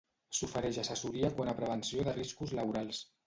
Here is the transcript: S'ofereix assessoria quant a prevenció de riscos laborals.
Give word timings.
S'ofereix 0.35 0.79
assessoria 0.83 1.29
quant 1.35 1.53
a 1.53 1.55
prevenció 1.61 2.05
de 2.09 2.17
riscos 2.17 2.57
laborals. 2.61 3.03